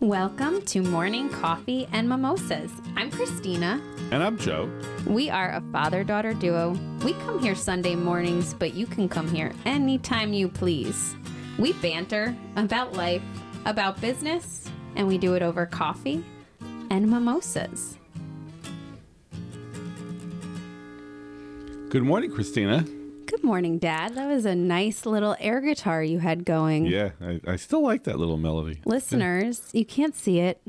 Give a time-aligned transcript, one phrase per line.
[0.00, 2.70] Welcome to Morning Coffee and Mimosas.
[2.94, 3.82] I'm Christina.
[4.12, 4.70] And I'm Joe.
[5.08, 6.78] We are a father daughter duo.
[7.02, 11.16] We come here Sunday mornings, but you can come here anytime you please.
[11.58, 13.22] We banter about life,
[13.64, 16.24] about business, and we do it over coffee
[16.90, 17.98] and mimosas.
[21.88, 22.86] Good morning, Christina.
[23.28, 24.14] Good morning, Dad.
[24.14, 26.86] That was a nice little air guitar you had going.
[26.86, 28.80] Yeah, I, I still like that little melody.
[28.86, 30.62] Listeners, you can't see it,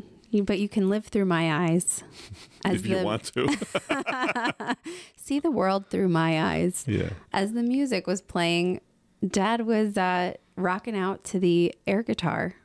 [0.44, 2.04] but you can live through my eyes.
[2.66, 4.76] if you want to.
[5.16, 6.84] see the world through my eyes.
[6.86, 7.12] yeah.
[7.32, 8.82] As the music was playing,
[9.26, 12.56] Dad was uh, rocking out to the air guitar.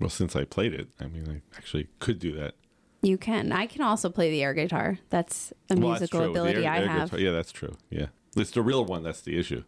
[0.00, 2.54] Well, since I played it, I mean, I actually could do that.
[3.00, 3.52] You can.
[3.52, 4.98] I can also play the air guitar.
[5.10, 6.18] That's a Well, musical.
[6.20, 7.10] The ability air- I air have.
[7.10, 7.76] guitar- yeah, that's true.
[7.90, 8.06] Yeah.
[8.36, 9.64] It's the real one that's the issue.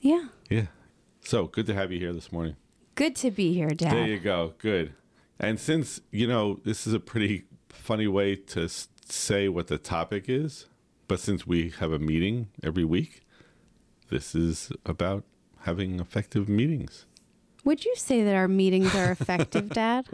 [0.00, 0.26] Yeah.
[0.50, 0.66] Yeah.
[1.24, 2.56] So good to have you here this morning.
[2.94, 3.92] Good to be here, Dad.
[3.92, 4.54] There you go.
[4.58, 4.92] Good.
[5.38, 8.68] And since, you know, this is a pretty funny way to
[9.08, 10.66] say what the topic is,
[11.08, 13.22] but since we have a meeting every week,
[14.10, 15.24] this is about
[15.60, 17.06] having effective meetings.
[17.64, 20.06] Would you say that our meetings are effective, Dad?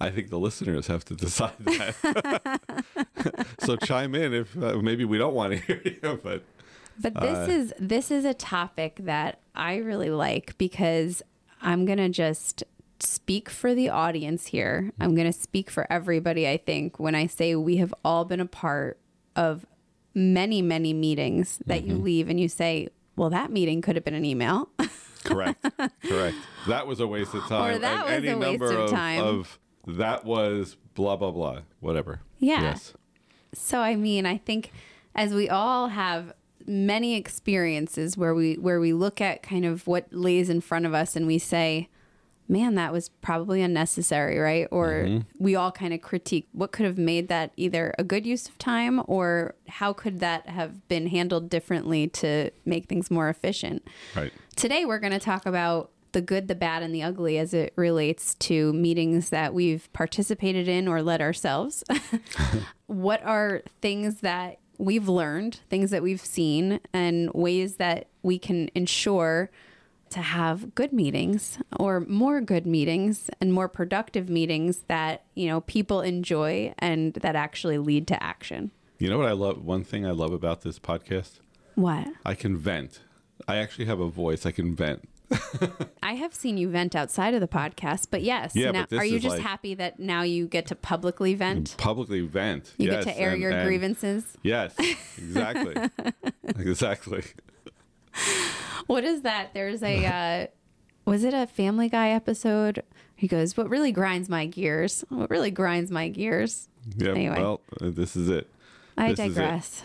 [0.00, 2.60] I think the listeners have to decide that.
[3.60, 6.42] so chime in if uh, maybe we don't want to hear you, but
[7.00, 11.22] But this uh, is this is a topic that I really like because
[11.60, 12.64] I'm going to just
[13.00, 14.84] speak for the audience here.
[14.86, 15.02] Mm-hmm.
[15.02, 18.40] I'm going to speak for everybody I think when I say we have all been
[18.40, 18.98] a part
[19.34, 19.66] of
[20.14, 22.04] many many meetings that you mm-hmm.
[22.04, 24.68] leave and you say, "Well, that meeting could have been an email."
[25.24, 25.64] correct,
[26.04, 26.36] correct.
[26.68, 27.74] That was a waste of time.
[27.74, 29.20] Or that And was a waste of time.
[29.22, 32.20] of that was blah blah blah, whatever.
[32.38, 32.62] Yeah.
[32.62, 32.94] Yes.
[33.54, 34.72] So I mean, I think
[35.14, 36.32] as we all have
[36.66, 40.94] many experiences where we where we look at kind of what lays in front of
[40.94, 41.88] us and we say,
[42.48, 44.68] "Man, that was probably unnecessary," right?
[44.70, 45.20] Or mm-hmm.
[45.38, 48.58] we all kind of critique what could have made that either a good use of
[48.58, 53.86] time or how could that have been handled differently to make things more efficient.
[54.14, 54.32] Right.
[54.56, 57.72] Today, we're going to talk about the good, the bad, and the ugly as it
[57.76, 61.82] relates to meetings that we've participated in or led ourselves.
[62.86, 68.68] what are things that we've learned, things that we've seen, and ways that we can
[68.74, 69.48] ensure
[70.10, 75.60] to have good meetings or more good meetings and more productive meetings that, you know,
[75.62, 78.72] people enjoy and that actually lead to action.
[78.98, 79.64] You know what I love?
[79.64, 81.38] One thing I love about this podcast,
[81.76, 82.08] What?
[82.26, 83.00] I can vent.
[83.48, 84.44] I actually have a voice.
[84.44, 85.08] I can vent.
[86.02, 88.54] I have seen you vent outside of the podcast, but yes.
[88.54, 91.74] Yeah, now, but are you just like- happy that now you get to publicly vent?
[91.78, 92.72] Publicly vent.
[92.78, 94.24] You yes, get to air and- your and- grievances.
[94.42, 94.74] Yes,
[95.16, 95.74] exactly,
[96.44, 97.22] exactly.
[98.86, 99.54] What is that?
[99.54, 100.46] There's a uh,
[101.04, 102.82] was it a Family Guy episode?
[103.16, 105.04] He goes, "What really grinds my gears?
[105.08, 107.10] What really grinds my gears?" Yeah.
[107.10, 107.38] Anyway.
[107.40, 108.50] Well, uh, this is it.
[108.98, 109.40] I This is it.
[109.40, 109.82] digress.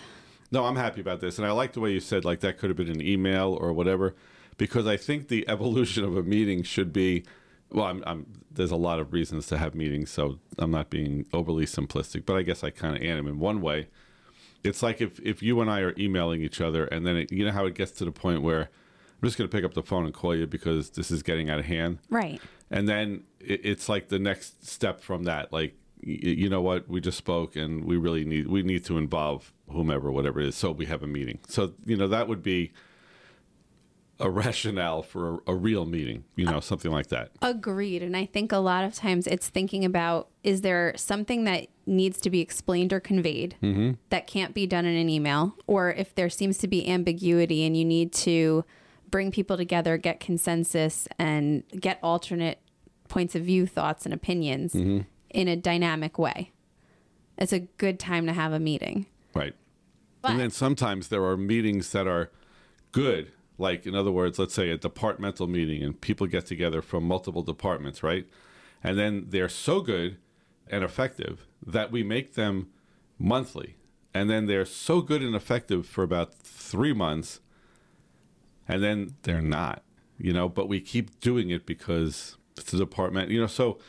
[0.51, 2.69] No, I'm happy about this, and I like the way you said like that could
[2.69, 4.15] have been an email or whatever,
[4.57, 7.23] because I think the evolution of a meeting should be.
[7.69, 11.25] Well, I'm, I'm, there's a lot of reasons to have meetings, so I'm not being
[11.33, 13.87] overly simplistic, but I guess I kind of am in one way.
[14.63, 17.45] It's like if, if you and I are emailing each other, and then it, you
[17.45, 19.83] know how it gets to the point where I'm just going to pick up the
[19.83, 21.99] phone and call you because this is getting out of hand.
[22.09, 22.41] Right.
[22.71, 27.01] And then it, it's like the next step from that, like you know what, we
[27.01, 30.71] just spoke, and we really need we need to involve whomever, whatever it is, so
[30.71, 31.39] we have a meeting.
[31.47, 32.71] So you know that would be
[34.19, 37.31] a rationale for a, a real meeting, you know, something like that.
[37.41, 38.01] Agreed.
[38.01, 42.19] And I think a lot of times it's thinking about is there something that needs
[42.21, 43.91] to be explained or conveyed mm-hmm.
[44.09, 45.55] that can't be done in an email?
[45.67, 48.65] Or if there seems to be ambiguity and you need to
[49.09, 52.59] bring people together, get consensus, and get alternate
[53.07, 55.01] points of view, thoughts, and opinions mm-hmm.
[55.29, 56.51] in a dynamic way,
[57.37, 59.05] it's a good time to have a meeting.
[59.33, 59.53] Right.
[60.21, 62.31] But and then sometimes there are meetings that are
[62.91, 63.31] good.
[63.57, 67.41] Like, in other words, let's say a departmental meeting and people get together from multiple
[67.41, 68.27] departments, right?
[68.83, 70.17] And then they're so good
[70.69, 72.69] and effective that we make them
[73.17, 73.75] monthly.
[74.13, 77.39] And then they're so good and effective for about three months.
[78.67, 79.83] And then they're not,
[80.17, 83.47] you know, but we keep doing it because it's a department, you know.
[83.47, 83.79] So,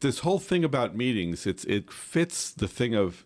[0.00, 3.24] this whole thing about meetings, it's it fits the thing of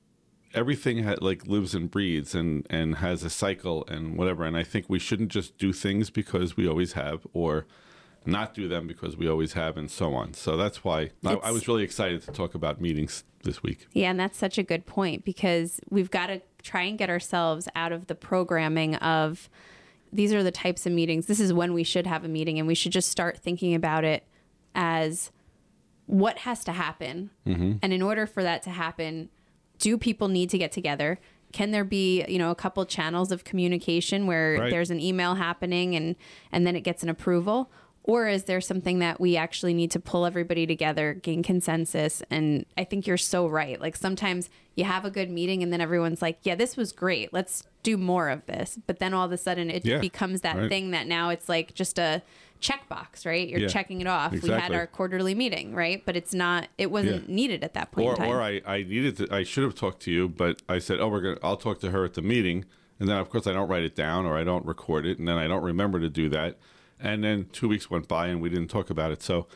[0.54, 4.62] everything ha- like lives and breathes and and has a cycle and whatever and i
[4.62, 7.66] think we shouldn't just do things because we always have or
[8.24, 11.50] not do them because we always have and so on so that's why I, I
[11.50, 14.86] was really excited to talk about meetings this week Yeah, and that's such a good
[14.86, 19.48] point because we've got to try and get ourselves out of the programming of
[20.12, 21.26] these are the types of meetings.
[21.26, 24.04] This is when we should have a meeting, and we should just start thinking about
[24.04, 24.24] it
[24.74, 25.30] as
[26.06, 27.30] what has to happen?
[27.46, 27.72] Mm-hmm.
[27.82, 29.28] And in order for that to happen,
[29.78, 31.18] do people need to get together?
[31.52, 34.70] Can there be, you know, a couple channels of communication where Right.
[34.70, 36.14] there's an email happening and
[36.52, 37.70] and then it gets an approval?
[38.08, 42.22] Or is there something that we actually need to pull everybody together, gain consensus?
[42.30, 43.78] And I think you're so right.
[43.78, 47.34] Like sometimes you have a good meeting and then everyone's like, yeah, this was great.
[47.34, 48.78] Let's do more of this.
[48.86, 50.70] But then all of a sudden it Yeah, becomes that right.
[50.70, 52.22] thing that now it's like just a
[52.62, 53.46] checkbox, right?
[53.46, 54.32] You're Yeah, checking it off.
[54.42, 56.02] We had our quarterly meeting, right?
[56.06, 57.34] But it's not, it wasn't Yeah.
[57.34, 58.30] needed at that point or in time.
[58.30, 61.08] or I, I needed to I should have talked to you, but I said, oh,
[61.08, 62.64] we're gonna I'll talk to her at the meeting,
[62.98, 65.28] and then of course I don't write it down or I don't record it, and
[65.28, 66.56] then I don't remember to do that,
[67.00, 69.22] and then two weeks went by and we didn't talk about it.
[69.22, 69.46] So,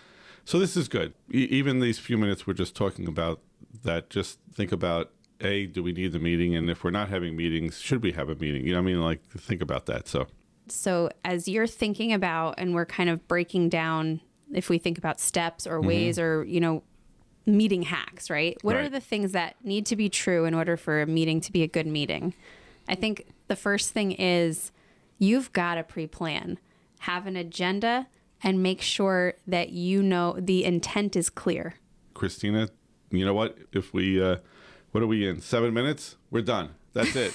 [0.45, 1.15] so this is good.
[1.33, 3.41] E- even these few minutes we're just talking about
[3.85, 4.11] that.
[4.11, 5.11] Just think about
[5.41, 8.29] a do we need the meeting, and if we're not having meetings, should we have
[8.29, 8.65] a meeting?
[8.65, 10.07] You know, what I mean, like think about that.
[10.09, 10.27] So
[10.69, 14.21] So, as you're thinking about, and we're kind of breaking down,
[14.53, 15.75] if we think about steps Mm-hmm.
[15.75, 16.83] or ways or, you know,
[17.45, 18.57] meeting hacks, right?
[18.63, 21.51] What are the things that need to be true in order for a meeting to
[21.51, 22.35] be a good meeting?
[22.89, 24.71] I think the first thing is
[25.19, 26.59] you've got to pre plan,
[27.03, 28.07] have an agenda,
[28.43, 31.75] and make sure that you know the intent is clear.
[32.15, 32.69] Christina,
[33.11, 33.59] you know what?
[33.73, 34.37] If we, uh,
[34.93, 35.41] what are we in?
[35.41, 36.17] Seven minutes?
[36.31, 36.71] We're done.
[36.93, 37.35] That's it.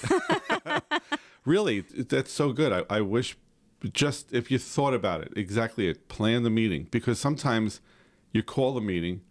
[1.46, 2.72] really, that's so good.
[2.72, 3.38] I, I wish
[3.92, 7.82] just if you thought about it, exactly it, plan the meeting because sometimes
[8.32, 9.22] you call the meeting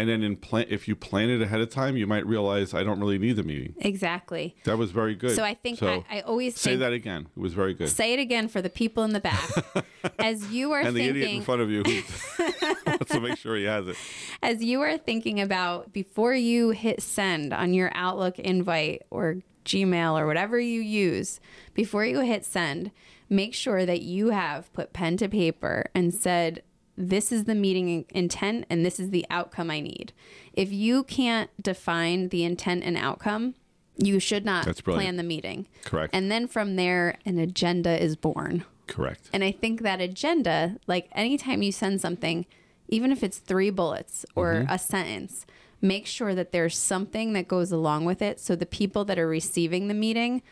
[0.00, 2.82] and then in plan, if you plan it ahead of time, you might realize I
[2.82, 3.74] don't really need the meeting.
[3.78, 4.56] Exactly.
[4.64, 5.36] That was very good.
[5.36, 7.28] So I think I, I always say think, that again.
[7.36, 7.88] It was very good.
[7.88, 9.48] say it again for the people in the back.
[10.18, 11.82] As you are and the idiot in front of you
[12.86, 13.96] wants to make sure he has it.
[14.42, 20.18] as you are thinking about before you hit send on your Outlook invite or Gmail
[20.18, 21.40] or whatever you use,
[21.74, 22.90] before you hit send,
[23.28, 26.62] make sure that you have put pen to paper and said,
[27.08, 30.12] this is the meeting intent and this is the outcome I need.
[30.52, 33.54] If you can't define the intent and outcome,
[33.96, 35.66] you should not plan the meeting.
[35.84, 36.14] Correct.
[36.14, 38.64] And then from there, an agenda is born.
[38.86, 39.28] Correct.
[39.32, 42.46] And I think that agenda, like anytime you send something,
[42.88, 44.72] even if it's three bullets or Mm-hmm.
[44.72, 45.46] a sentence,
[45.80, 49.28] make sure that there's something that goes along with it so the people that are
[49.28, 50.42] receiving the meeting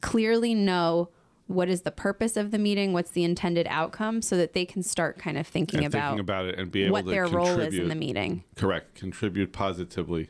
[0.00, 1.08] clearly know
[1.48, 4.82] what is the purpose of the meeting, what's the intended outcome, so that they can
[4.82, 7.26] start kind of thinking and about, thinking about it and be able what to their
[7.26, 8.44] role is in the meeting.
[8.54, 8.94] Correct.
[8.94, 10.28] Contribute positively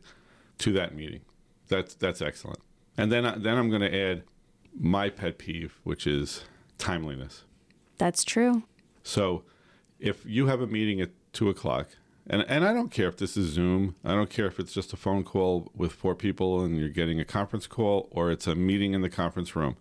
[0.58, 1.20] to that meeting.
[1.68, 2.60] That's that's excellent.
[2.96, 4.22] And then then I'm going to add
[4.78, 6.44] my pet peeve, which is
[6.78, 7.44] timeliness.
[7.98, 8.62] That's true.
[9.02, 9.42] So
[9.98, 11.88] if you have a meeting at two o'clock,
[12.28, 14.92] and and I don't care if this is Zoom, I don't care if it's just
[14.92, 18.54] a phone call with four people and you're getting a conference call, or it's a
[18.54, 19.76] meeting in the conference room.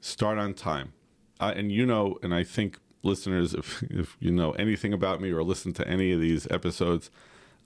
[0.00, 0.92] Start on time,
[1.40, 5.30] uh, and you know, and I think listeners, if if you know anything about me
[5.30, 7.10] or listen to any of these episodes,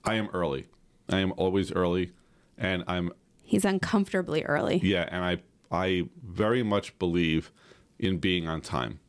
[0.03, 0.67] I am early.
[1.09, 2.11] I am always early,
[2.57, 3.11] and I'm
[3.43, 4.79] He's uncomfortably early.
[4.83, 5.37] yeah, and I
[5.71, 7.51] I very much believe
[7.99, 8.99] in being on time.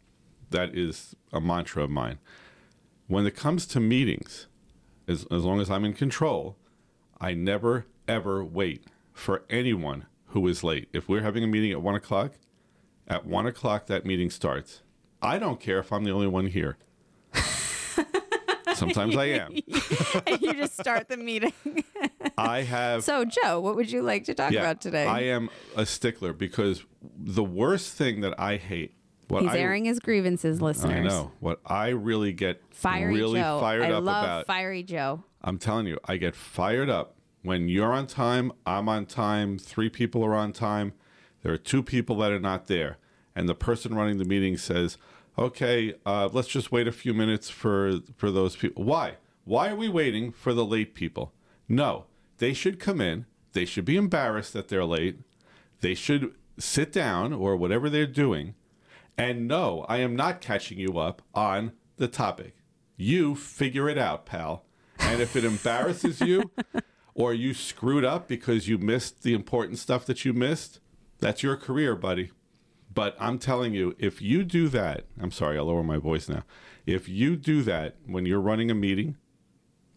[0.50, 2.18] That is a mantra of mine.
[3.06, 4.46] When it comes to meetings,
[5.08, 6.56] as as long as I'm in control,
[7.20, 10.88] I never ever wait for anyone who is late.
[10.92, 12.32] If we're having a meeting at one o'clock,
[13.08, 14.82] at one o'clock that meeting starts.
[15.20, 16.76] I don't care if I'm the only one here.
[18.74, 19.52] Sometimes I am.
[20.40, 21.52] you just start the meeting.
[22.38, 25.06] I have so, Joe, what would you like to talk about today?
[25.06, 26.84] I am a stickler because
[27.16, 28.94] the worst thing that I hate.
[29.28, 31.06] What He's I, airing his grievances, listeners.
[31.06, 33.60] I know what I really get Fiery really Joe.
[33.60, 34.46] fired I up love about.
[34.46, 35.24] Fiery Joe.
[35.40, 38.52] I'm telling you, I get fired up when you're on time.
[38.66, 39.58] I'm on time.
[39.58, 40.92] Three people are on time.
[41.42, 42.98] There are two people that are not there,
[43.34, 44.96] and the person running the meeting says,
[45.38, 49.16] "Okay, uh, let's just wait a few minutes for for those people." Why?
[49.44, 51.32] Why are we waiting for the late people?
[51.68, 52.06] No,
[52.38, 53.26] they should come in.
[53.52, 55.18] They should be embarrassed that they're late.
[55.80, 58.54] They should sit down or whatever they're doing.
[59.18, 62.56] And no, I am not catching you up on the topic.
[62.96, 64.64] You figure it out, pal.
[64.98, 66.50] And if it embarrasses you
[67.14, 70.80] or you screwed up because you missed the important stuff that you missed,
[71.22, 72.32] that's your career, buddy.
[72.92, 76.42] But I'm telling you, if you do that, I'm sorry, I'll lower my voice now.
[76.84, 79.16] If you do that when you're running a meeting,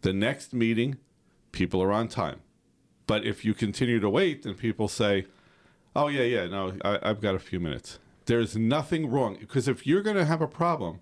[0.01, 0.97] the next meeting,
[1.51, 2.39] people are on time.
[3.07, 5.25] But if you continue to wait, then people say,
[5.95, 7.99] oh, yeah, yeah, no, I, I've got a few minutes.
[8.27, 9.35] There's nothing wrong.
[9.39, 11.01] Because if you're going to have a problem,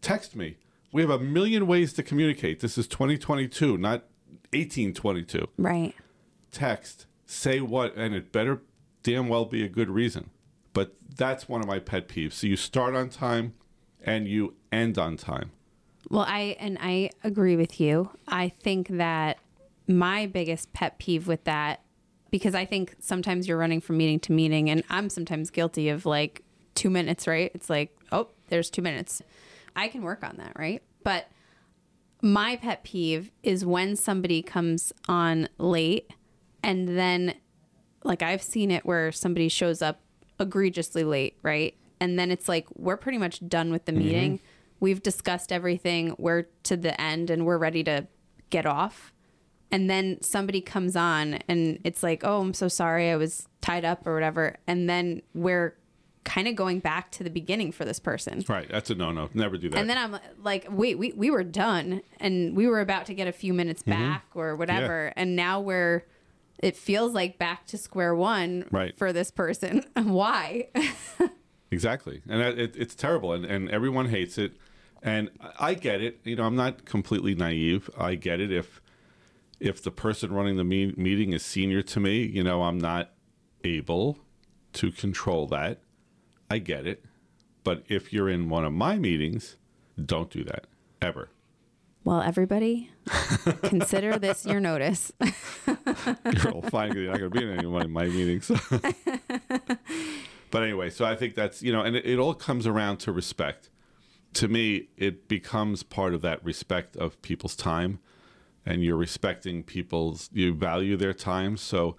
[0.00, 0.58] text me.
[0.92, 2.60] We have a million ways to communicate.
[2.60, 4.04] This is 2022, not
[4.52, 5.48] 1822.
[5.56, 5.94] Right.
[6.50, 8.60] Text, say what, and it better
[9.02, 10.30] damn well be a good reason.
[10.72, 12.32] But that's one of my pet peeves.
[12.32, 13.54] So you start on time
[14.02, 15.52] and you end on time.
[16.10, 18.10] Well, I and I agree with you.
[18.26, 19.38] I think that
[19.86, 21.82] my biggest pet peeve with that
[22.30, 26.06] because I think sometimes you're running from meeting to meeting and I'm sometimes guilty of
[26.06, 26.42] like
[26.74, 27.50] 2 minutes, right?
[27.54, 29.22] It's like, "Oh, there's 2 minutes."
[29.76, 30.82] I can work on that, right?
[31.04, 31.28] But
[32.20, 36.10] my pet peeve is when somebody comes on late
[36.62, 37.34] and then
[38.04, 40.00] like I've seen it where somebody shows up
[40.40, 41.74] egregiously late, right?
[42.00, 44.40] And then it's like we're pretty much done with the meeting.
[44.80, 46.16] We've discussed everything.
[46.18, 48.08] We're to the end and we're ready to
[48.50, 49.12] get off.
[49.70, 53.10] And then somebody comes on and it's like, "Oh, I'm so sorry.
[53.10, 55.76] I was tied up or whatever." And then we're
[56.24, 58.44] kind of going back to the beginning for this person.
[58.48, 58.68] Right.
[58.70, 59.28] That's a no no.
[59.34, 59.78] Never do that.
[59.78, 63.26] And then I'm like, wait, we, we were done and we were about to get
[63.26, 64.00] a few minutes Mm-hmm.
[64.10, 65.12] back or whatever.
[65.16, 66.04] And now we're,
[66.62, 68.96] it feels like back to square one Right.
[68.96, 69.84] for this person.
[69.94, 70.68] Why?
[71.70, 74.52] Exactly, and that- it, it's terrible, and, and everyone hates it.
[75.02, 76.20] And I I get it.
[76.24, 77.88] You know, I'm not completely naive.
[77.98, 78.52] I get it.
[78.52, 78.80] If
[79.58, 83.10] if the person running the me- meeting is senior to me, you know, I'm not
[83.64, 84.18] able
[84.74, 85.80] to control that.
[86.50, 87.04] I get it.
[87.64, 89.56] But if you're in one of my meetings,
[90.04, 90.66] don't do that
[91.00, 91.30] ever.
[92.04, 92.90] well, everybody,
[93.62, 95.12] consider this your notice.
[95.66, 98.50] You're all fine 'cause you're not going to be in any of my meetings.
[100.50, 103.12] but anyway, so I think that's, you know, and it, it all comes around to
[103.12, 103.70] respect.
[104.34, 107.98] To me, it becomes part of that respect of people's time
[108.64, 111.56] and you're respecting people's, you value their time.
[111.56, 111.96] So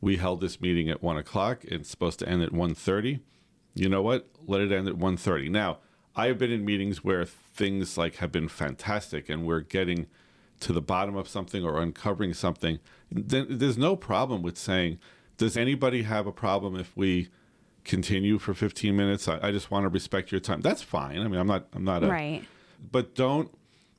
[0.00, 1.64] we held this meeting at one o'clock.
[1.64, 3.20] It's supposed to end at 1.30.
[3.74, 4.28] You know what?
[4.46, 5.50] Let it end at 1.30.
[5.50, 5.78] Now,
[6.14, 10.06] I have been in meetings where things like have been fantastic and we're getting
[10.60, 12.78] to the bottom of something or uncovering something,
[13.10, 14.98] then there's no problem with saying,
[15.36, 17.28] does anybody have a problem if we
[17.84, 19.28] continue for 15 minutes?
[19.28, 20.60] I, I just want to respect your time.
[20.60, 21.20] That's fine.
[21.20, 22.44] I mean, I'm not, I'm not a, right.
[22.90, 23.50] but don't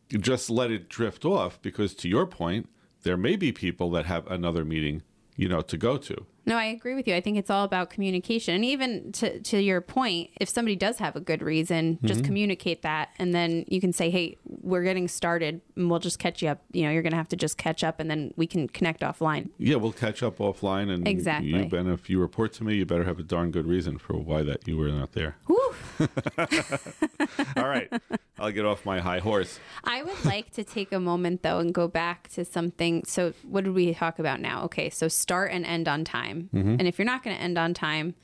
[0.10, 2.70] just let it drift off because to your point,
[3.04, 5.04] there may be people that have another meeting,
[5.36, 6.26] you know, to go to.
[6.48, 7.14] No, I agree with you.
[7.14, 8.56] I think it's all about communication.
[8.56, 12.26] And even to, to your point, if somebody does have a good reason, just mm-hmm.
[12.26, 13.10] communicate that.
[13.20, 16.62] And then you can say, hey, we're getting started and we'll just catch you up.
[16.72, 19.02] You know, you're going to have to just catch up and then we can connect
[19.02, 19.50] offline.
[19.58, 21.50] Yeah, we'll catch up offline and Exactly.
[21.50, 24.14] you and if you report to me, you better have a darn good reason for
[24.14, 25.36] why that you were not there.
[27.58, 27.92] All right.
[28.40, 29.60] I'll get off my high horse.
[29.84, 33.04] I would like to take a moment though and go back to something.
[33.06, 34.64] So, what did we talk about now?
[34.66, 36.50] Okay, so start and end on time.
[36.54, 36.76] Mm-hmm.
[36.80, 38.16] And if you're not going to end on time,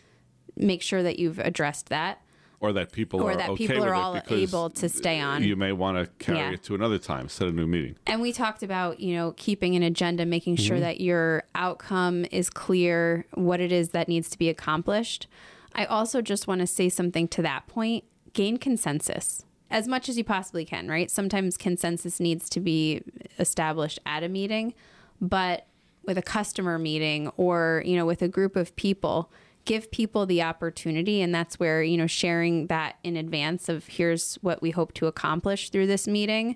[0.56, 2.22] make sure that you've addressed that.
[2.60, 5.44] Or that people Or are that people are all able to stay on.
[5.44, 6.52] You may want to carry Yeah.
[6.52, 7.98] it to another time, set a new meeting.
[8.08, 10.84] And we talked about, you know, keeping an agenda, making sure mm-hmm.
[10.84, 15.28] that your outcome is clear, what it is that needs to be accomplished.
[15.76, 19.44] I also just want to say something to that point gain consensus
[19.74, 21.10] as much as you possibly can, right?
[21.10, 23.02] Sometimes consensus needs to be
[23.40, 24.76] established at a meeting,
[25.20, 25.66] but
[26.04, 29.32] with a customer meeting or, you know, with a group of people,
[29.66, 31.24] give people the opportunity.
[31.24, 35.08] And that's where, you know, sharing that in advance of here's what we hope to
[35.08, 36.56] accomplish through this meeting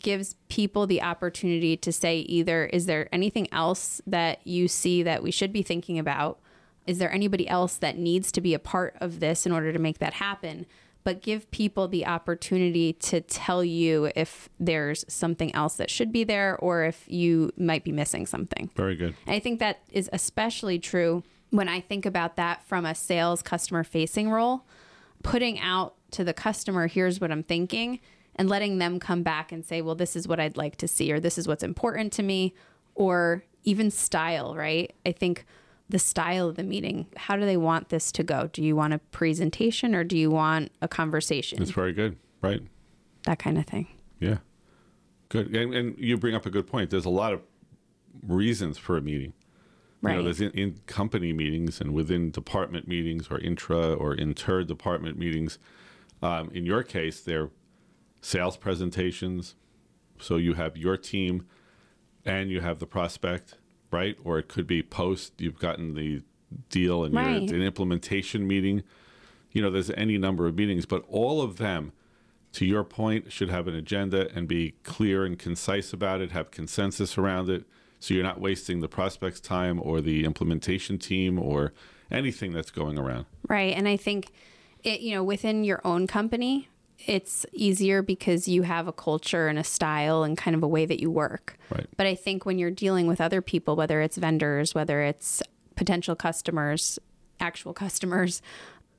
[0.00, 5.22] gives people the opportunity to say either is there anything else that you see that
[5.22, 6.40] we should be thinking about?
[6.88, 9.78] Is there anybody else that needs to be a part of this in order to
[9.78, 10.66] make that happen
[11.04, 16.24] but give people the opportunity to tell you if there's something else that should be
[16.24, 19.14] there or if you might be missing something Very good.
[19.26, 23.40] and I think that is especially true when I think about that from a sales
[23.40, 24.66] customer facing role,
[25.22, 28.00] putting out to the customer, here's what I'm thinking,
[28.36, 31.10] and letting them come back and say, well, this is what I'd like to see,
[31.10, 32.54] or this is what's important to me,
[32.94, 34.94] or even style, right?
[35.06, 35.44] I think
[35.88, 38.48] the style of the meeting, how do they want this to go?
[38.52, 41.62] Do you want a presentation or do you want a conversation?
[41.62, 42.16] It's very good.
[42.40, 42.62] Right.
[43.24, 43.88] that kind of thing.
[44.20, 44.38] Yeah.
[45.28, 45.54] Good.
[45.54, 46.90] And, and you bring up a good point.
[46.90, 47.40] There's a lot of
[48.22, 49.32] reasons for a meeting.
[50.00, 50.12] Right.
[50.12, 54.62] You know, there's in, in company meetings and within department meetings or intra or inter
[54.62, 55.58] department meetings.
[56.22, 57.50] Um, in your case, they're
[58.20, 59.56] sales presentations.
[60.20, 61.46] So you have your team
[62.24, 63.54] and you have the prospect,
[63.90, 64.16] right?
[64.24, 66.22] Or it could be post, you've gotten the
[66.70, 67.42] deal and Right.
[67.42, 68.82] you're an implementation meeting.
[69.52, 71.92] You know, there's any number of meetings, but all of them,
[72.52, 76.50] to your point, should have an agenda and be clear and concise about it, have
[76.50, 77.64] consensus around it.
[78.00, 81.72] So you're not wasting the prospect's time or the implementation team or
[82.10, 83.26] anything that's going around.
[83.48, 83.74] Right.
[83.76, 84.30] And I think
[84.84, 86.68] it, you know, within your own company,
[87.06, 90.84] it's easier because you have a culture and a style and kind of a way
[90.84, 91.56] that you work.
[91.70, 91.86] Right.
[91.96, 95.42] But I think when you're dealing with other people, whether it's vendors, whether it's
[95.76, 96.98] potential customers,
[97.40, 98.42] actual customers,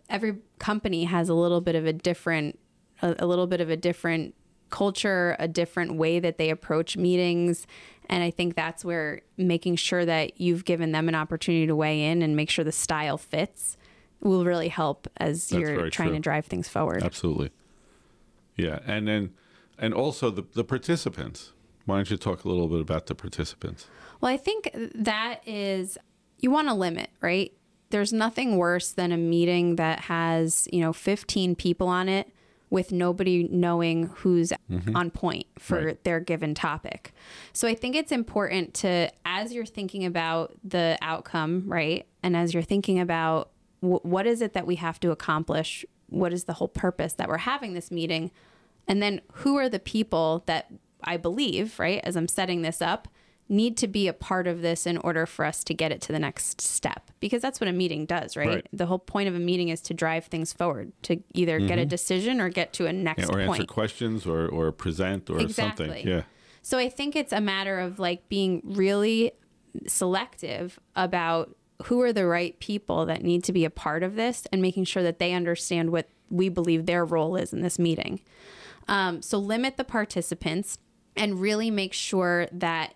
[0.09, 2.57] every company has a little bit of a different,
[3.01, 4.33] a, a little bit of a different
[4.69, 7.67] culture, a different way that they approach meetings.
[8.09, 12.05] And I think that's where making sure that you've given them an opportunity to weigh
[12.05, 13.77] in and make sure the style fits
[14.21, 16.17] will really help as That's you're trying true.
[16.17, 17.03] to drive things forward.
[17.03, 17.51] Absolutely.
[18.59, 19.33] Yeah, and then
[19.77, 21.53] and also the the participants.
[21.85, 23.87] Why don't you talk a little bit about the participants?
[24.21, 25.97] Well, I think that is
[26.39, 27.51] you want to limit, right?
[27.89, 32.31] There's nothing worse than a meeting that has, you know, 15 people on it
[32.69, 34.95] with nobody knowing who's mm-hmm.
[34.95, 36.03] on point for Right.
[36.03, 37.13] their given topic.
[37.51, 42.05] So I think it's important to as you're thinking about the outcome, right?
[42.21, 43.49] And as you're thinking about
[43.79, 45.83] wh- what is it that we have to accomplish?
[46.09, 48.29] What is the whole purpose that we're having this meeting?
[48.89, 50.69] And then who are the people that
[51.03, 53.07] I believe, right, as I'm setting this up,
[53.47, 56.11] need to be a part of this in order for us to get it to
[56.11, 57.09] the next step?
[57.19, 58.47] Because that's what a meeting does, right?
[58.47, 58.67] Right.
[58.73, 61.85] The whole point of a meeting is to drive things forward, to either get a
[61.85, 63.31] decision or get to a next Mm-hmm.
[63.31, 63.69] Yeah, or answer point.
[63.69, 65.85] questions or or present or Exactly.
[65.87, 66.07] something.
[66.07, 66.23] Yeah.
[66.61, 69.31] So I think it's a matter of like being really
[69.87, 71.55] selective about
[71.85, 74.83] who are the right people that need to be a part of this and making
[74.85, 78.19] sure that they understand what we believe their role is in this meeting.
[78.89, 80.77] Um, so limit the participants
[81.15, 82.95] and really make sure that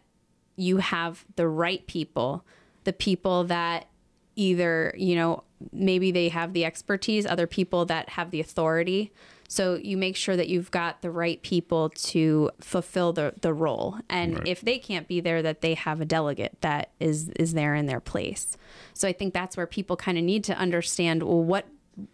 [0.56, 2.46] you have the right people,
[2.84, 3.88] the people that
[4.36, 9.12] either, you know, maybe they have the expertise, other people that have the authority.
[9.48, 13.98] So you make sure that you've got the right people to fulfill the, the role.
[14.10, 14.48] And Right.
[14.48, 17.86] if they can't be there, that they have a delegate that is is there in
[17.86, 18.58] their place.
[18.94, 21.66] So I think that's where people kind of need to understand well what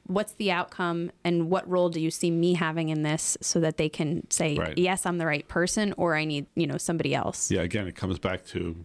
[0.08, 3.78] what's the outcome and what role do you see me having in this so that
[3.78, 4.78] they can say Right.
[4.78, 7.96] yes i'm the right person or i need you know somebody else Yeah, again, it
[7.96, 8.76] comes back to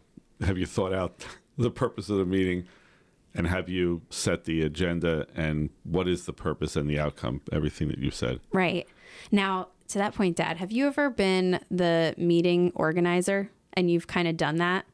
[0.40, 1.24] have you thought out
[1.58, 2.66] the purpose of the meeting
[3.34, 7.88] and have you set the agenda and what is the purpose and the outcome, everything
[7.88, 8.38] that you said.
[8.52, 8.86] right
[9.32, 14.28] now to that point dad have you ever been the meeting organizer and you've kind
[14.28, 14.84] of done that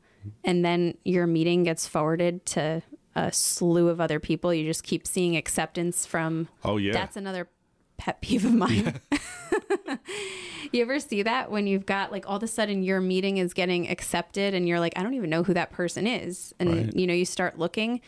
[0.45, 2.83] and then your meeting gets forwarded to
[3.17, 6.93] a slew of other people you just keep seeing acceptance from Oh, yeah.
[6.93, 7.49] That's another
[7.97, 9.01] pet peeve of mine.
[10.73, 13.53] you ever see that when you've got like all of a sudden your meeting is
[13.53, 16.55] getting accepted and you're like, I don't even know who that person is.
[16.59, 16.97] And Right.
[16.97, 18.01] you know, you start looking.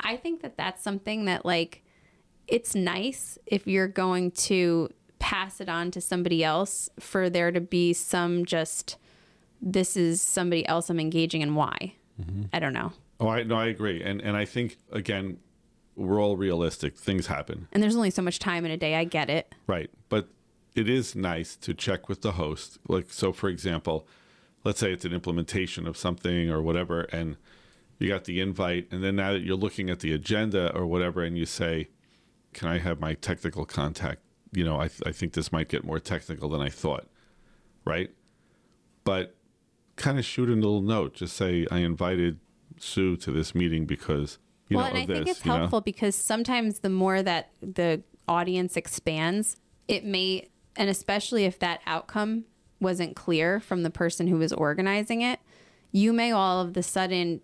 [0.00, 1.82] I think that that's something that like
[2.48, 4.88] it's nice if you're going to
[5.18, 8.96] pass it on to somebody else for there to be some just
[9.60, 11.94] this is somebody else I'm engaging in why.
[12.20, 12.44] Mm-hmm.
[12.52, 12.92] I don't know.
[13.18, 14.02] Oh, I no, I agree.
[14.02, 15.38] And and I think again,
[15.94, 16.96] we're all realistic.
[16.96, 17.68] Things happen.
[17.72, 18.94] And there's only so much time in a day.
[18.94, 19.54] I get it.
[19.66, 19.90] Right.
[20.08, 20.28] But
[20.74, 22.78] it is nice to check with the host.
[22.86, 24.06] Like, so for example,
[24.62, 27.36] let's say it's an implementation of something or whatever, and
[27.98, 31.22] you got the invite, and then now that you're looking at the agenda or whatever,
[31.22, 31.88] and you say,
[32.52, 34.20] Can I have my technical contact?
[34.52, 37.08] You know, I, th- I think this might get more technical than I thought.
[37.86, 38.10] Right.
[39.04, 39.34] But
[39.96, 41.14] kind of shoot a little note.
[41.14, 42.38] Just say, I invited
[42.78, 45.58] Sue to this meeting because, you well, know, and I of think it's you know?
[45.58, 49.56] helpful because sometimes the more that the audience expands,
[49.88, 52.44] it may, and especially if that outcome
[52.80, 55.40] wasn't clear from the person who was organizing it,
[55.92, 57.40] you may all of the sudden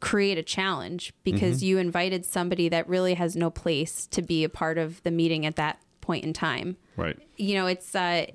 [0.00, 1.66] create a challenge because Mm-hmm.
[1.66, 5.46] you invited somebody that really has no place to be a part of the meeting
[5.46, 7.16] at that point in time Right.
[7.38, 8.26] you know it's uh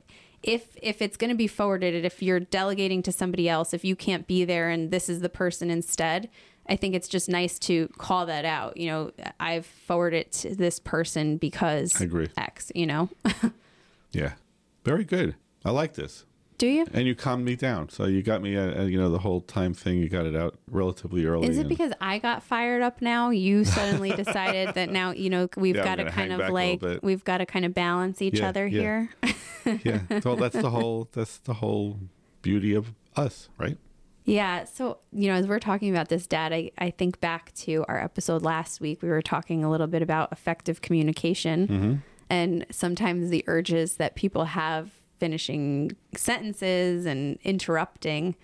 [0.44, 3.96] if if it's going to be forwarded if you're delegating to somebody else if you
[3.96, 6.30] can't be there and this is the person instead
[6.68, 10.56] i think it's just nice to call that out you know i've forwarded it to
[10.56, 12.30] this person because I agree.
[12.38, 13.10] x you know
[14.12, 14.34] Yeah.
[14.84, 15.36] Very good.
[15.64, 16.26] I like this.
[16.60, 17.90] Do you And you calmed me down.
[17.90, 20.36] So you got me, uh, uh, you know, the whole time thing, you got it
[20.36, 21.48] out relatively early.
[21.48, 23.32] is it and- because I got fired up now?
[23.32, 26.34] You suddenly decided that now you know we've Yeah, I'm got to gonna kind hang
[26.34, 27.04] of back a little like bit.
[27.04, 28.80] we've got to kind of balance each Yeah, other yeah.
[28.82, 29.10] here.
[29.84, 30.00] yeah.
[30.24, 32.00] Well, that's the whole, that's the whole
[32.44, 33.78] beauty of us, right?
[34.26, 34.66] Yeah.
[34.66, 37.98] So, you know, as we're talking about this, Dad, I, I think back to our
[38.00, 39.02] episode last week.
[39.02, 44.46] We were talking a little bit about effective communication and sometimes the urges that people
[44.46, 48.36] have finishing sentences and interrupting.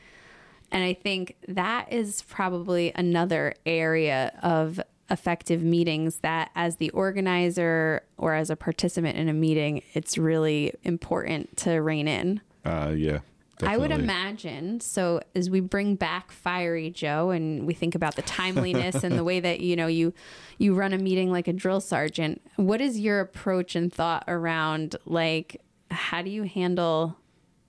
[0.71, 8.03] And I think that is probably another area of effective meetings that, as the organizer
[8.17, 12.41] or as a participant in a meeting, it's really important to rein in.
[12.65, 13.19] Uh, yeah.
[13.63, 14.81] I would imagine.
[14.81, 19.23] So as we bring back Fiery Joe and we think about the timeliness and the
[19.23, 20.13] way that you know you
[20.57, 24.97] you run a meeting like a drill sergeant, what is your approach and thought around
[25.05, 27.17] like how do you handle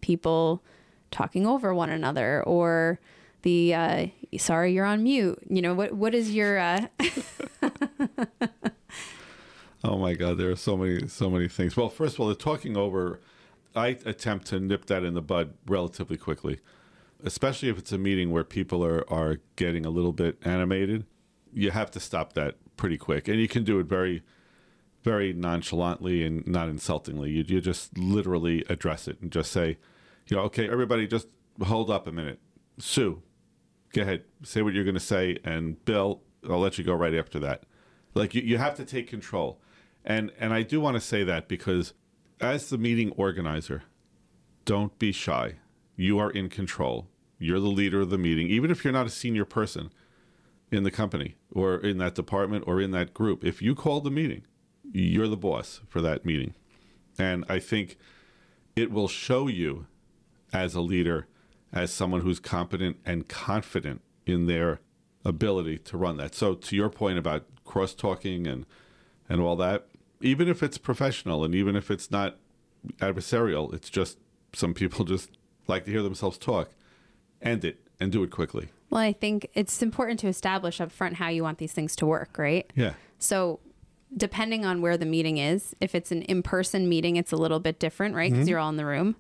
[0.01, 0.63] people
[1.11, 3.01] talking over one another or
[3.43, 4.07] the uh,
[4.39, 5.39] sorry you're on mute?
[5.49, 6.87] You know what what is your uh,
[9.87, 11.77] Oh my God, there are so many, so many things.
[11.77, 13.21] Well, first of all, the talking over,
[13.75, 16.59] I attempt to nip that in the bud relatively quickly,
[17.23, 21.05] especially if it's a meeting where people are, are getting a little bit animated.
[21.53, 23.29] You have to stop that pretty quick.
[23.29, 24.25] And you can do it very,
[25.07, 27.31] very nonchalantly and not insultingly.
[27.31, 29.79] You, you just literally address it and just say,
[30.27, 31.29] you know, okay, everybody just
[31.65, 32.41] hold up a minute.
[32.79, 33.23] Sue,
[33.93, 35.39] go ahead, say what you're going to say.
[35.45, 37.63] And Bill, I'll let you go right after that.
[38.15, 39.61] Like you, you have to take control.
[40.05, 41.95] And, and I do want to say that because
[42.41, 43.85] as the meeting organizer,
[44.65, 45.55] don't be shy.
[45.95, 47.07] You are in control.
[47.39, 49.93] You're the leader of the meeting, even if you're not a senior person
[50.73, 53.45] in the company or in that department or in that group.
[53.45, 54.43] If you call the meeting,
[54.93, 56.55] you're the boss for that meeting.
[57.19, 57.97] And I think
[58.75, 59.87] it will show you
[60.53, 61.27] as a leader,
[61.73, 64.81] as someone who's competent and confident in their
[65.25, 66.35] ability to run that.
[66.35, 68.65] So to your point about cross talking and
[69.29, 69.89] and all that,
[70.21, 72.37] even if it's professional and even if it's not
[72.99, 74.19] adversarial, it's just
[74.53, 75.31] some people just
[75.67, 76.71] like to hear themselves talk.
[77.43, 78.69] End it and do it quickly.
[78.91, 82.07] Well, I think it's important to establish up front how you want these things to
[82.07, 82.71] work, right?
[82.77, 82.95] Yeah.
[83.19, 83.59] So,
[84.17, 87.61] depending on where the meeting is, if it's an in person meeting, it's a little
[87.61, 88.31] bit different, right?
[88.31, 88.51] Because mm-hmm.
[88.51, 89.17] you're all in the room.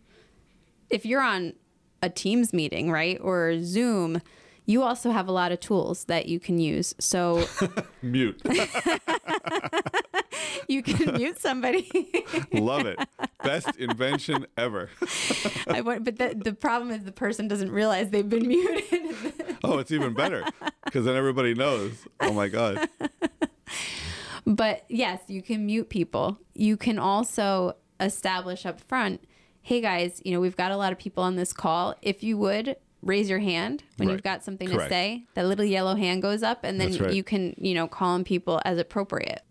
[0.90, 1.54] If you're on
[2.02, 4.22] a Teams meeting, right, or Zoom,
[4.64, 6.94] you also have a lot of tools that you can use.
[6.98, 7.46] So,
[8.02, 8.40] Mute.
[10.68, 11.88] you can mute somebody.
[12.52, 12.98] Love it.
[13.42, 14.90] Best invention ever.
[15.68, 19.56] I want, but the, the problem is the person doesn't realize they've been muted.
[19.62, 20.44] Oh, it's even better
[20.84, 21.92] because then everybody knows.
[22.20, 22.88] Oh my God.
[24.46, 26.38] But yes, you can mute people.
[26.54, 29.22] You can also establish up front,
[29.62, 31.94] hey guys, you know, we've got a lot of people on this call.
[32.00, 34.14] If you would raise your hand when Right.
[34.14, 34.84] you've got something Correct.
[34.84, 37.12] to say, that little yellow hand goes up and then right.
[37.12, 39.42] you can, you know, call on people as appropriate.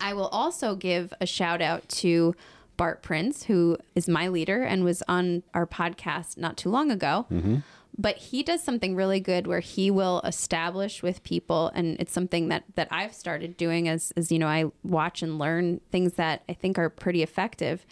[0.00, 2.34] I will also give a shout out to
[2.76, 7.24] Bart Prince, who is my leader and was on our podcast not too long ago.
[7.32, 7.56] Mm-hmm.
[7.98, 12.48] But he does something really good where he will establish with people, and it's something
[12.48, 16.42] that that I've started doing as as you know I watch and learn things that
[16.48, 17.86] I think are pretty effective.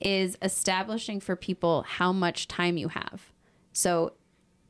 [0.00, 3.32] Is establishing for people how much time you have.
[3.72, 4.12] So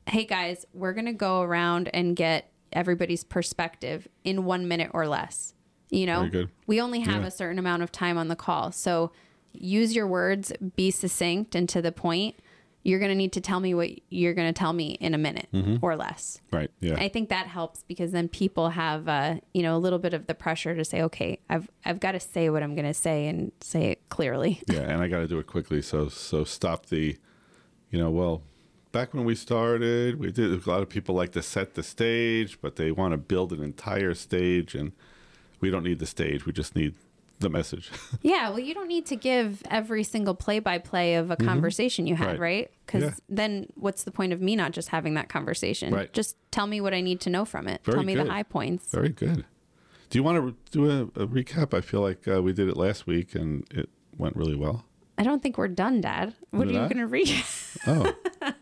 [0.06, 5.06] hey guys, we're going to go around and get everybody's perspective in one minute or
[5.06, 5.52] less.
[5.90, 6.30] You know,
[6.66, 7.26] we only have Yeah.
[7.28, 8.72] a certain amount of time on the call.
[8.72, 9.12] So
[9.52, 12.36] use your words, be succinct and to the point.
[12.84, 15.18] You're going to need to tell me what you're going to tell me in a
[15.18, 15.76] minute Mm-hmm.
[15.82, 16.40] or less.
[16.52, 16.70] Right.
[16.80, 16.94] Yeah.
[16.96, 20.26] I think that helps because then people have, uh, you know, a little bit of
[20.26, 23.26] the pressure to say, okay, I've, I've got to say what I'm going to say
[23.26, 24.62] and say it clearly.
[24.68, 24.80] yeah.
[24.80, 25.82] And I got to do it quickly.
[25.82, 27.16] So, so stop the,
[27.90, 28.42] you know, well,
[28.92, 32.58] back when we started, we did, a lot of people like to set the stage,
[32.60, 34.74] but they want to build an entire stage.
[34.74, 34.92] And
[35.60, 36.46] we don't need the stage.
[36.46, 36.94] We just need
[37.40, 37.90] the message.
[38.22, 42.06] Yeah, well, you don't need to give every single play by play of a conversation
[42.06, 42.42] you had, Mm-hmm.
[42.42, 42.56] Right.
[42.60, 42.70] right?
[42.86, 43.14] Because Yeah.
[43.28, 45.94] then what's the point of me not just having that conversation?
[45.94, 46.12] Right.
[46.12, 47.80] Just tell me what I need to know from it.
[47.84, 48.26] Very tell me good.
[48.26, 48.90] the high points.
[48.90, 49.44] Very good.
[50.10, 51.74] Do you want to do a, a recap?
[51.74, 54.84] I feel like uh, we did it last week and it went really well.
[55.18, 56.34] I don't think we're done, Dad.
[56.50, 57.30] What Did are you going to read?
[57.86, 58.12] Oh.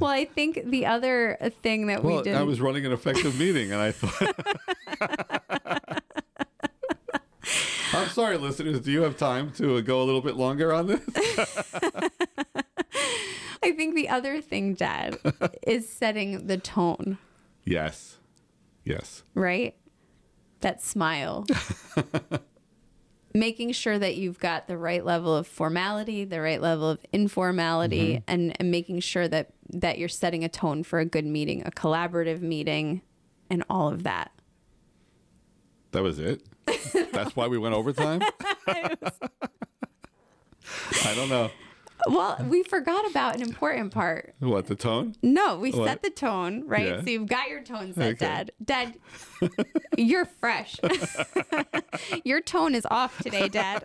[0.00, 2.34] Well, I think the other thing that we did.
[2.34, 5.42] I was running an effective meeting and I thought.
[7.98, 8.80] I'm sorry, listeners.
[8.80, 11.00] Do you have time to go a little bit longer on this?
[13.62, 15.18] I think the other thing, Dad,
[15.66, 17.18] is setting the tone,
[17.64, 18.16] Yes.
[18.84, 19.22] Yes.
[19.34, 19.74] right?
[20.60, 21.46] That smile.
[23.34, 28.14] Making sure that you've got the right level of formality, the right level of informality,
[28.14, 28.24] Mm-hmm.
[28.26, 31.70] and, and making sure that that you're setting a tone for a good meeting, a
[31.70, 33.02] collaborative meeting,
[33.50, 34.30] and all of that.
[35.92, 36.42] That was it.
[37.12, 38.22] That's why we went overtime.
[38.66, 38.94] I
[41.14, 41.50] don't know.
[42.06, 44.34] Well, we forgot about an important part.
[44.38, 45.16] What the tone?
[45.20, 45.88] No, we What?
[45.88, 46.86] set the tone, right?
[46.86, 47.00] Yeah.
[47.02, 48.18] So you've got your tone set, Okay.
[48.24, 48.52] Dad.
[48.64, 48.94] Dad,
[49.98, 50.76] you're fresh.
[52.24, 53.84] your tone is off today, Dad.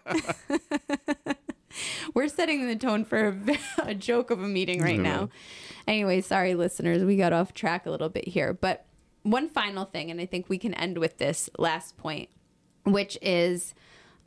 [2.14, 3.58] We're setting the tone for a,
[3.90, 5.30] a joke of a meeting right now.
[5.88, 7.04] Anyway, sorry, listeners.
[7.04, 8.54] We got off track a little bit here.
[8.54, 8.86] But
[9.24, 12.30] one final thing, and I think we can end with this last point,
[12.84, 13.74] which is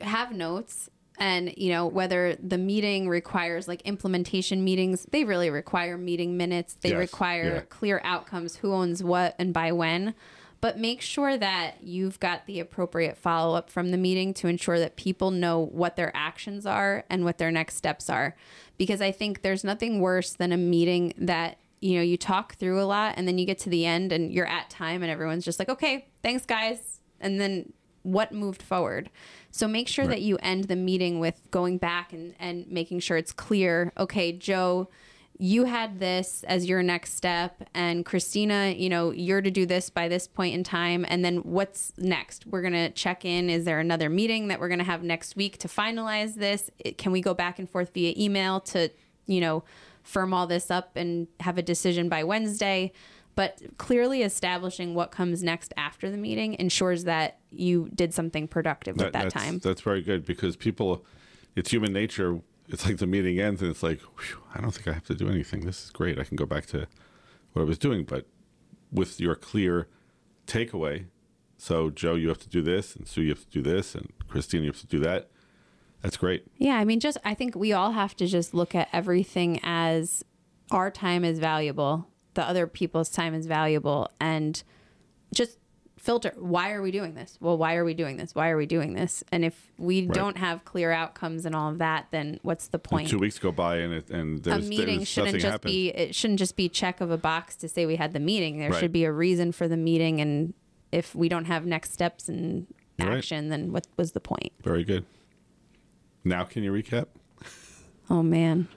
[0.00, 5.96] have notes and you know whether the meeting requires like implementation meetings they really require
[5.96, 6.76] meeting minutes.
[6.80, 7.60] They Yes, require yeah.
[7.68, 10.14] clear outcomes who owns what and by when.
[10.62, 14.96] But make sure that you've got the appropriate follow-up from the meeting to ensure that
[14.96, 18.34] people know what their actions are and what their next steps are.
[18.78, 22.80] Because i think there's nothing worse than a meeting that you know you talk through
[22.82, 25.44] a lot and then you get to the end and you're at time and everyone's
[25.44, 27.00] just like okay thanks guys.
[27.20, 27.72] And then
[28.06, 29.10] what moved forward.
[29.50, 33.16] So make sure that you end the meeting with going back and, and making sure
[33.16, 33.92] it's clear.
[33.98, 34.88] Okay, Joe,
[35.38, 39.90] you had this as your next step and christina you know you're to do this
[39.90, 41.04] by this point in time.
[41.06, 42.46] And then what's next?
[42.46, 43.50] We're going to check in.
[43.50, 46.70] Is there another meeting that we're going to have next week to finalize this?
[46.78, 48.88] It- can we go back and forth via email to
[49.26, 49.62] you know
[50.02, 52.92] firm all this up and have a decision by wednesday
[53.36, 58.96] but clearly establishing what comes next after the meeting ensures that you did something productive
[58.96, 61.04] with that, that's, time That's very good because people,
[61.54, 62.40] it's human nature.
[62.68, 65.14] It's like the meeting ends and it's like, "Whew, I don't think I have to
[65.14, 65.60] do anything.
[65.64, 66.18] This is great.
[66.18, 66.88] I can go back to
[67.52, 68.04] what I was doing.
[68.04, 68.26] But
[68.90, 69.86] with your clear
[70.46, 71.06] takeaway,
[71.58, 74.12] so Joe, you have to do this, and Sue, you have to do this, and
[74.28, 75.30] Christine, you have to do that.
[76.02, 76.44] That's great.
[76.56, 80.24] Yeah, I mean, just I think we all have to just look at everything as
[80.70, 84.62] our time is valuable, the other people's time is valuable, and
[85.34, 85.58] just
[85.98, 86.32] filter.
[86.36, 87.36] Why are we doing this?
[87.40, 88.32] Well, why are we doing this?
[88.34, 89.24] Why are we doing this?
[89.32, 93.08] And if we don't have clear outcomes and all of that, then what's the point?
[93.08, 95.72] Two weeks go by and it and a meeting shouldn't just happens.
[95.74, 98.58] be it shouldn't just be check of a box to say we had the meeting.
[98.60, 98.78] There Right.
[98.78, 100.54] should be a reason for the meeting, and
[100.92, 102.66] if we don't have next steps and
[103.00, 103.18] Right.
[103.18, 104.52] action, then what was the point?
[104.62, 105.04] Very good.
[106.24, 107.06] Now, can you recap?
[108.08, 108.68] Oh man.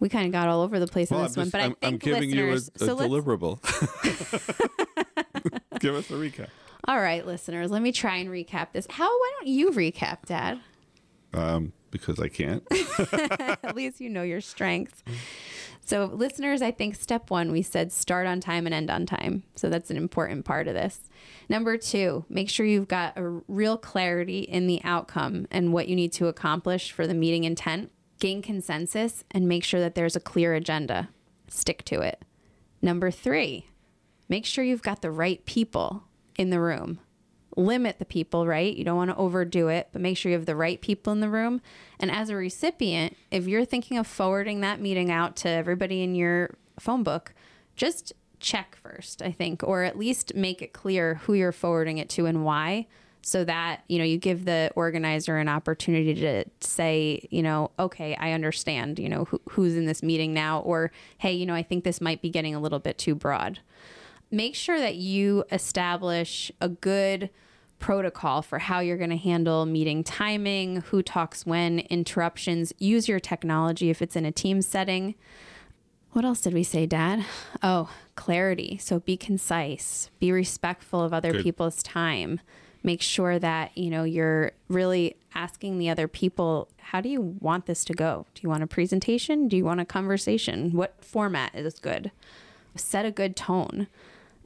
[0.00, 1.74] We kind of got all over the place Well, on this one, but I I'm,
[1.74, 2.88] think I'm giving you a, a listeners.
[2.88, 3.60] so deliverable.
[5.80, 6.48] Give us a recap.
[6.86, 8.86] all right, listeners, let me try and recap this.
[8.90, 9.08] How?
[9.08, 10.60] Why don't you recap, Dad?
[11.32, 12.62] Um, because I can't.
[13.62, 15.02] At least you know your strengths.
[15.80, 19.42] So, listeners, I think step one, we said start on time and end on time.
[19.54, 21.00] So, that's an important part of this.
[21.48, 25.96] Number two, make sure you've got a real clarity in the outcome and what you
[25.96, 27.90] need to accomplish for the meeting intent.
[28.24, 31.10] Gain consensus and make sure that there's a clear agenda.
[31.46, 32.22] Stick to it.
[32.80, 33.66] Number three,
[34.30, 36.04] make sure you've got the right people
[36.38, 37.00] in the room
[37.54, 38.74] limit the people, right?
[38.74, 41.20] You don't want to overdo it, but make sure you have the right people in
[41.20, 41.60] the room.
[42.00, 46.14] And as a recipient, if you're thinking of forwarding that meeting out to everybody in
[46.14, 47.34] your phone book,
[47.76, 52.08] just check first, I think, or at least make it clear who you're forwarding it
[52.08, 52.86] to and why.
[53.24, 58.14] So that, you know, you give the organizer an opportunity to say, you know, okay,
[58.16, 61.62] I understand, you know, who, who's in this meeting now, or hey, you know, I
[61.62, 63.60] think this might be getting a little bit too broad
[64.34, 67.30] make sure that you establish a good
[67.78, 72.72] protocol for how you're going to handle meeting timing, who talks when, interruptions.
[72.78, 75.14] Use your technology if it's in a team setting.
[76.12, 77.24] What else did we say, Dad?
[77.62, 78.78] Oh, clarity.
[78.80, 81.42] So be concise, be respectful of other Good.
[81.42, 82.40] people's time.
[82.84, 87.66] Make sure that, you know, you're really asking the other people, how do you want
[87.66, 88.26] this to go?
[88.34, 89.48] Do you want a presentation?
[89.48, 90.70] Do you want a conversation?
[90.72, 92.12] What format is good?
[92.76, 93.88] Set a good tone.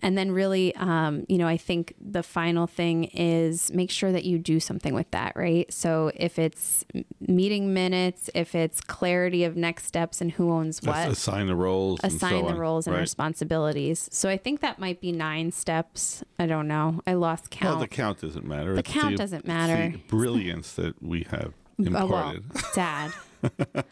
[0.00, 4.24] And then, really, um, you know, I think the final thing is make sure that
[4.24, 5.70] you do something with that, right?
[5.72, 6.84] So, if it's
[7.20, 11.98] meeting minutes, if it's clarity of next steps and who owns what, Assign the roles.
[12.04, 13.00] and assign so the roles and Right.
[13.00, 14.08] responsibilities.
[14.12, 16.22] So, I think that might be nine steps.
[16.38, 17.00] I don't know.
[17.06, 17.72] I lost count.
[17.72, 18.74] Well, the count doesn't matter.
[18.76, 19.90] The count doesn't matter.
[19.92, 22.02] the brilliance that we have imparted.
[22.02, 22.34] Oh, well.
[22.74, 23.12] Dad.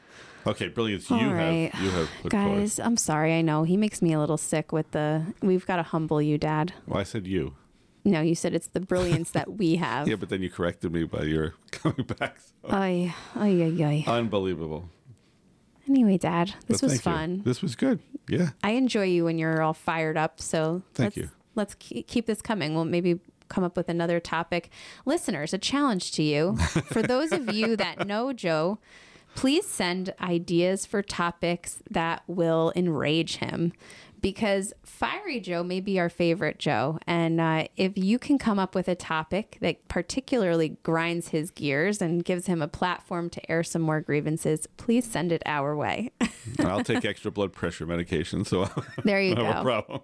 [0.47, 1.71] okay, brilliance you right.
[1.73, 2.09] have you have.
[2.29, 3.35] Guys, I'm sorry.
[3.35, 5.23] I know he makes me a little sick with the.
[5.43, 6.73] We've got to humble you, Dad.
[6.87, 7.55] Well, I said you.
[8.05, 10.09] No, you said it's the brilliance that we have.
[10.09, 12.39] Yeah, but then you corrected me by your coming back.
[12.39, 12.69] So.
[12.71, 14.05] Ay, ay, ay, ay.
[14.07, 14.89] Unbelievable.
[15.89, 17.13] Anyway, Dad, this was thank you.
[17.13, 17.43] fun.
[17.45, 18.01] This was good.
[18.29, 18.51] Yeah.
[18.63, 20.41] I enjoy you when you're all fired up.
[20.41, 21.31] So Thank let's, you.
[21.55, 22.75] Let's keep this coming.
[22.75, 24.71] We'll maybe come up with another topic.
[25.05, 26.57] Listeners, a challenge to you.
[26.87, 28.79] For those of you that know Joe,
[29.37, 33.73] please send ideas for topics that will enrage him.
[34.23, 36.99] Because Fiery Joe may be our favorite Joe.
[37.07, 42.01] And uh, if you can come up with a topic that particularly grinds his gears
[42.01, 46.11] and gives him a platform to air some more grievances, please send it our way.
[46.61, 48.69] I'll take extra blood pressure medication, so
[49.05, 49.83] there you don't have a go.
[49.83, 50.01] problem.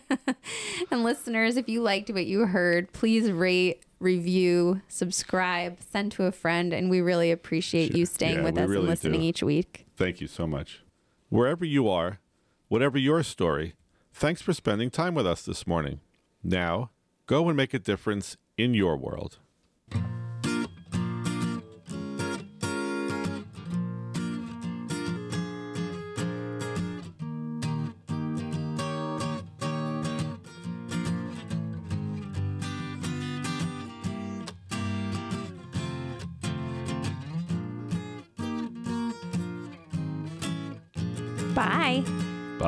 [0.90, 6.32] And listeners, if you liked what you heard, please rate, review, subscribe, send to a
[6.32, 9.26] friend, and we really appreciate you staying Yeah, with us really and listening do.
[9.26, 9.86] each week.
[9.96, 10.82] Thank you so much.
[11.28, 12.20] Wherever you are,
[12.68, 13.74] whatever your story,
[14.12, 16.00] thanks for spending time with us this morning.
[16.44, 16.90] Now,
[17.26, 19.38] go and make a difference in your world.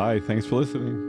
[0.08, 0.20] Bye.
[0.20, 1.07] Thanks for listening.